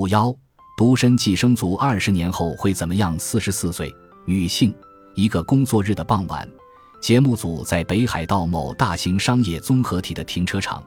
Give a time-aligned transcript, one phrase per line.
[0.00, 0.34] 五幺
[0.78, 3.18] 独身寄生族二十年后会怎么样？
[3.18, 4.74] 四十四岁女性，
[5.14, 6.48] 一个工作日的傍晚，
[7.02, 10.82] 节目组在北海道某大型商业综合体的停车场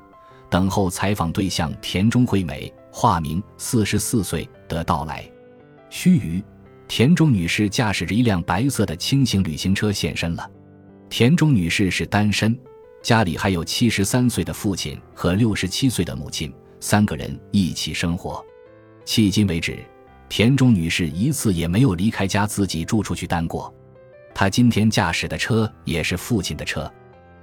[0.49, 5.29] 等候采访对象田中惠美（化名，四十四岁）的到来。
[5.91, 6.43] 须臾，
[6.87, 10.49] 田中女士驾驶着一辆白色的轻型旅行车现身了。
[11.07, 12.57] 田中女士是单身，
[13.03, 18.43] 家里还有七十三岁的父亲和六十七岁的母亲，三个人一起生活。
[19.05, 19.77] 迄今为止，
[20.29, 23.73] 田中女士一次也没有离开家自己住出去单过。
[24.33, 26.91] 她今天驾驶的车也是父亲的车。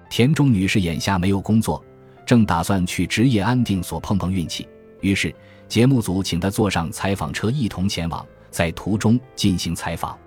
[0.09, 1.85] 田中女士眼下没有工作，
[2.27, 4.67] 正打算去职业安定所碰碰运气。
[5.01, 5.33] 于是
[5.69, 10.19] 节目组请她坐上采访车，一同前往，在途中进行采访。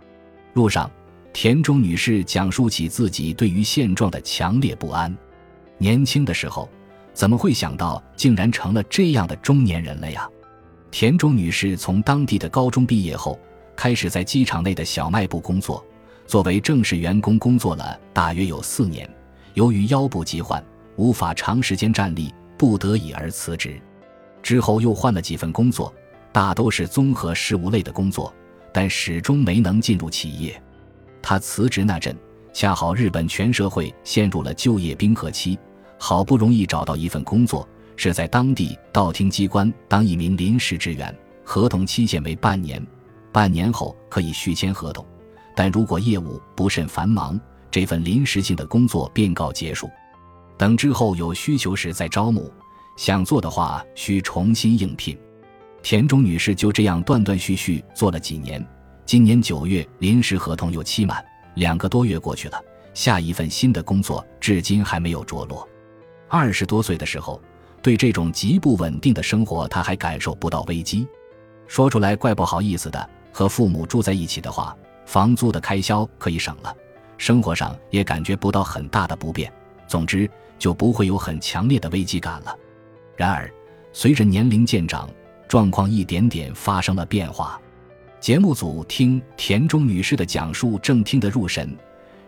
[0.54, 0.90] 路上，
[1.34, 5.14] 田中女士讲述起自己对于现状的强烈不安。
[5.78, 6.70] 年轻的时候，
[7.14, 10.30] 怎么会想到竟然成了这样的中年人了呀？
[10.94, 13.40] 田中女士从当地的高中毕业后，
[13.76, 15.84] 开始在机场内的小卖部工作。
[16.28, 19.10] 作为正式员工，工作了大约有四年。
[19.56, 20.64] 由于腰部疾患，
[20.96, 23.82] 无法长时间站立，不得已而辞职。
[24.44, 25.92] 之后又换了几份工作，
[26.32, 28.32] 大都是综合事务类的工作，
[28.72, 30.62] 但始终没能进入企业。
[31.24, 32.16] 他辞职那阵，
[32.54, 35.58] 恰好日本全社会陷入了就业冰河期，
[35.98, 37.68] 好不容易找到一份工作。
[37.96, 42.86] 是在当地道厅机关当一名临时职员，合同期限为半年，
[43.32, 45.06] 半年后可以续签合同，
[45.56, 49.90] 但如果业务不甚繁忙，这份临时性的工作便告结束。
[50.58, 52.52] 等之后有需求时再招募，
[52.98, 55.18] 想做的话需重新应聘。
[55.82, 58.66] 田中女士就这样断断续续做了几年，
[59.06, 61.24] 今年九月临时合同又期满，
[61.56, 62.60] 两个多月过去了，
[62.94, 65.68] 下一份新的工作至今还没有着落。
[66.28, 67.42] 二十多岁的时候。
[67.84, 71.06] 对这种极不稳定的生活，他还感受不到危机。
[71.68, 73.10] 说出来怪不好意思的。
[73.36, 74.78] 和父母住在一起的话，
[75.08, 76.72] 房租的开销可以省了，
[77.18, 79.52] 生活上也感觉不到很大的不便。
[79.88, 80.30] 总之，
[80.60, 82.56] 就不会有很强烈的危机感了。
[83.18, 83.52] 然而，
[83.92, 85.10] 随着年龄渐长，
[85.48, 87.60] 状况一点点发生了变化。
[88.20, 91.76] 节目组听田中女士的讲述，正听得入神。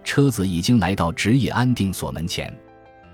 [0.03, 2.51] 车子已经来到职业安定所门前，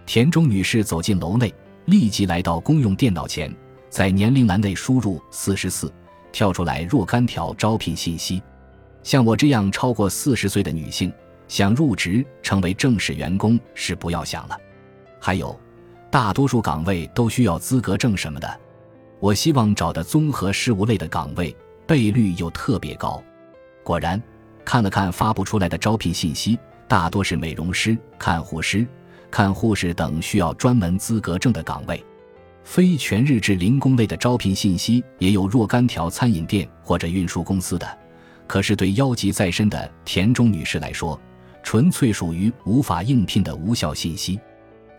[0.05, 1.53] 田中女士走进楼内。
[1.91, 3.53] 立即来到公用电脑前，
[3.89, 5.93] 在年龄栏内输入四十四，
[6.31, 8.41] 跳出来若干条招聘信息。
[9.03, 11.11] 像我这样超过四十岁的女性，
[11.49, 14.57] 想入职成为正式员工是不要想了。
[15.19, 15.59] 还有，
[16.09, 18.59] 大多数岗位都需要资格证什么的。
[19.19, 21.53] 我希望找的综合事务类的岗位，
[21.85, 23.21] 倍率又特别高。
[23.83, 24.21] 果然，
[24.63, 28.87] 看了看发布出来的招聘信息，大多是美容师、看护师。
[29.31, 32.03] 看护士等需要专门资格证的岗位，
[32.65, 37.97] 非全日制零工类的招聘信息也有若干条餐饮店或者运输公司的，
[38.45, 41.19] 可是对腰疾在身的田中女士来说，
[41.63, 44.39] 纯粹属于无法应聘的无效信息。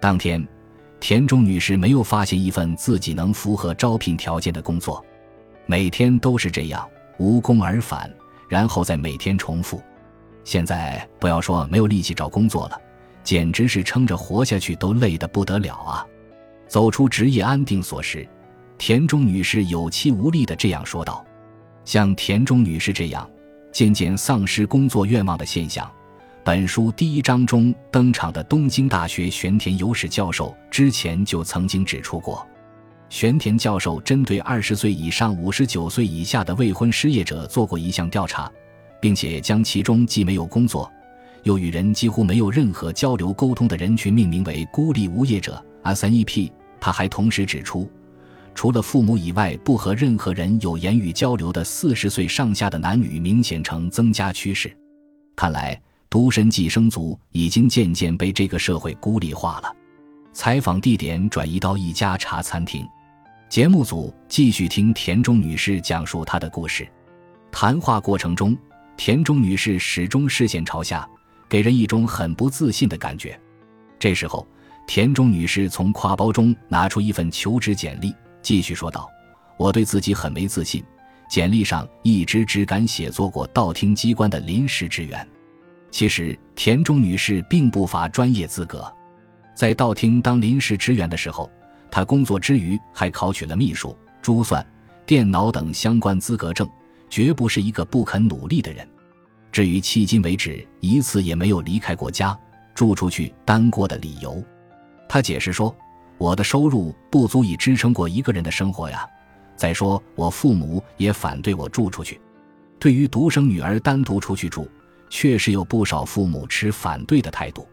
[0.00, 0.44] 当天，
[0.98, 5.04] 田中女士没有发现一份自己能符合招聘条件的工作，
[5.66, 6.88] 每天都是这样
[7.18, 8.10] 无功而返，
[8.48, 9.80] 然后再每天重复。
[10.42, 12.80] 现在不要说没有力气找工作了。
[13.22, 16.06] 简直是撑着活下去都累得不得了啊！
[16.68, 18.26] 走出职业安定所时，
[18.78, 21.24] 田中女士有气无力地这样说道
[21.84, 23.28] ：“像田中女士这样
[23.70, 25.90] 渐渐丧失工作愿望的现象，
[26.42, 32.46] 本书第一章中登场的东京大学玄田有史教授之前就曾经指出过。
[33.08, 38.50] 玄田教授针对二十岁以上、五十九岁以下的未婚失业者做过一项调查，
[39.00, 40.90] 并且将其中既没有工作。”
[41.42, 46.50] 又与人几乎没有任何交流沟通的人群命名为孤立无业者 （SNEP）。
[46.80, 47.90] 他还同时指出，
[48.54, 54.76] 除了父母以外，不和任何人有言语交流的四十岁上下的男女明显呈增加趋势。
[55.36, 55.80] 看来，
[56.10, 59.72] 独身寄生族已经渐渐被这个社会孤立化了。
[60.32, 62.86] 采访地点转移到一家茶餐厅，
[63.48, 66.88] 节目组继续听田中女士讲述她的故事。
[67.50, 68.56] 谈话过程中，
[68.96, 71.08] 田中女士始终视线朝下。
[71.52, 73.38] 给人一种很不自信的感觉。
[73.98, 74.48] 这时候，
[74.86, 78.10] 田中女士从挎包中拿出一份求职简历，
[78.40, 79.06] 继续说道
[79.58, 80.82] ：“我对自己很没自信，
[81.28, 85.28] 简历上一直只敢写做过道听机关的临时职员。
[85.90, 88.90] 其实，田中女士并不乏专业资格，
[89.54, 91.50] 在道听当临时职员的时候，
[91.90, 94.66] 她工作之余还考取了秘书、珠算、
[95.04, 96.66] 电脑等相关资格证，
[97.10, 98.88] 绝不是一个不肯努力的人。”
[99.52, 102.36] 至于迄今为止一次也没有离开过家、
[102.74, 104.42] 住出去单过的理由，
[105.06, 105.76] 他解释说
[106.16, 109.06] ：“我的收入不足以支撑过一个人的生活呀，
[109.54, 112.18] 再说，我父母也反对我住出去。
[112.78, 114.66] 对于独生女儿单独出去住，
[115.10, 117.68] 确实有不少父母持反对的态度。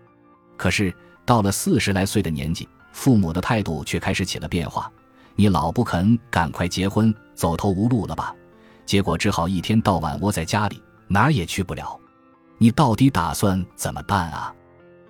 [0.57, 0.93] 可是
[1.25, 4.91] 到了四十来岁的年纪，父母的态度却开始起了变化。
[5.35, 8.35] 你老不肯赶快结婚，走投无路了吧？
[8.85, 11.99] 结果只好一天到晚窝在家里，哪儿也去不了。
[12.57, 14.53] 你到底打算怎么办啊？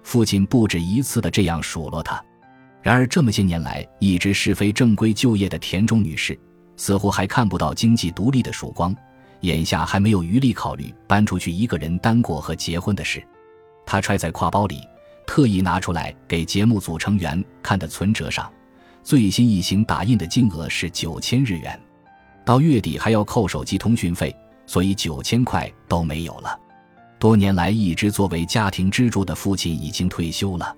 [0.01, 2.19] 父亲不止一次的这样数落他。
[2.81, 6.39] 然而这么些年来一直是非正规就业的田中女士，
[6.77, 8.95] 似乎还看不到经济独立的曙光，
[9.41, 13.21] 眼下还没有余力考虑搬出去一个人单过和结婚的事。
[13.85, 14.81] 她揣在挎包里，
[15.27, 18.49] 特意拿出来给节目组成员看的存折上，
[19.03, 21.79] 最新一行打印的金额是九千日元，
[22.45, 24.33] 到月底还要扣手机通讯费，
[24.69, 26.55] 所以九千块都没有了。
[27.17, 30.77] 多年来一直作为家庭支柱的父亲已经退休了，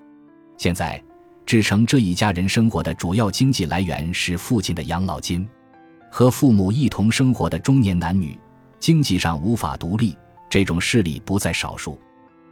[0.57, 1.03] 现在。
[1.43, 5.45] 支撑这一家人生活的主要经济来源是父亲的养老金。
[6.09, 8.39] 和父母一同生活的中年男女，
[8.79, 10.15] 经济上无法独立，
[10.49, 11.99] 这种事例不在少数。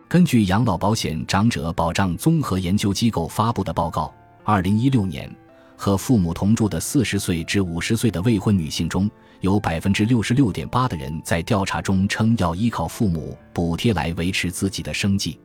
[0.10, 4.14] 根据养老保险长者保障综合研究机构发布的报告，
[4.44, 5.34] 二零一六年，
[5.81, 9.10] 和父母同住的四十岁至五十岁的未婚女性中，
[9.40, 15.40] 有百分之六十六点八的人在调查中称要依靠父母补贴来维持自己的生计。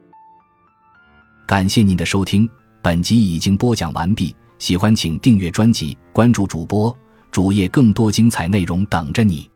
[1.47, 2.51] 感谢您的收听。
[2.83, 6.95] 本集已经播讲完毕，喜欢请订阅专辑，关注主播
[7.31, 9.49] 主页，更多精彩内容等着你。